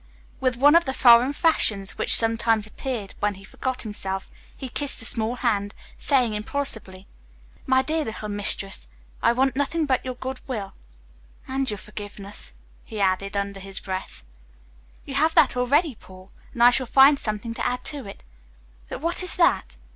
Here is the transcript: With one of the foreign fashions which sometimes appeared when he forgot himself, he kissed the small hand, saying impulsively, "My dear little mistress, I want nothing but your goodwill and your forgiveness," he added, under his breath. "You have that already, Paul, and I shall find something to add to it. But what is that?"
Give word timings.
With 0.39 0.55
one 0.57 0.73
of 0.73 0.85
the 0.85 0.95
foreign 0.95 1.31
fashions 1.31 1.95
which 1.95 2.15
sometimes 2.15 2.65
appeared 2.65 3.13
when 3.19 3.35
he 3.35 3.43
forgot 3.43 3.83
himself, 3.83 4.31
he 4.57 4.67
kissed 4.67 4.97
the 4.97 5.05
small 5.05 5.35
hand, 5.35 5.75
saying 5.99 6.33
impulsively, 6.33 7.05
"My 7.67 7.83
dear 7.83 8.03
little 8.05 8.27
mistress, 8.27 8.87
I 9.21 9.31
want 9.31 9.55
nothing 9.55 9.85
but 9.85 10.03
your 10.03 10.15
goodwill 10.15 10.73
and 11.47 11.69
your 11.69 11.77
forgiveness," 11.77 12.53
he 12.83 12.99
added, 12.99 13.37
under 13.37 13.59
his 13.59 13.79
breath. 13.79 14.23
"You 15.05 15.13
have 15.13 15.35
that 15.35 15.55
already, 15.55 15.93
Paul, 15.93 16.31
and 16.51 16.63
I 16.63 16.71
shall 16.71 16.87
find 16.87 17.19
something 17.19 17.53
to 17.53 17.63
add 17.67 17.83
to 17.85 18.07
it. 18.07 18.23
But 18.89 19.01
what 19.01 19.21
is 19.21 19.35
that?" 19.35 19.75